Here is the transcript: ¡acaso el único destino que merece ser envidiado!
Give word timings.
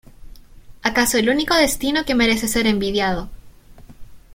¡acaso 0.81 1.19
el 1.19 1.29
único 1.29 1.53
destino 1.53 2.05
que 2.05 2.15
merece 2.15 2.47
ser 2.47 2.65
envidiado! 2.65 3.29